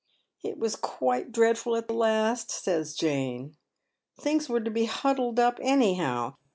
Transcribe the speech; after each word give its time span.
"It 0.43 0.57
was 0.57 0.75
quite 0.75 1.31
dreadful 1.31 1.75
at 1.75 1.87
the 1.87 1.93
last," 1.93 2.49
says 2.49 2.95
Jane." 2.95 3.55
Things 4.19 4.49
were 4.49 4.59
to 4.61 4.71
be 4.71 4.85
huddled 4.85 5.35
uj? 5.35 5.59
anyhow. 5.61 6.37